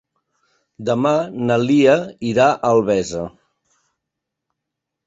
[0.89, 1.11] Demà
[1.51, 1.95] na Lia
[2.33, 3.25] irà a Albesa.